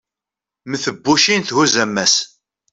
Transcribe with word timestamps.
mm 0.67 0.77
tebbucin 0.83 1.41
thuzz 1.47 1.75
ammas 1.83 2.13